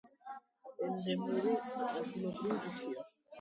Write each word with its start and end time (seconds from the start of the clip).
ენდემური, 0.87 1.53
ადგილობრივი 1.89 2.59
ჯიშია. 2.65 3.07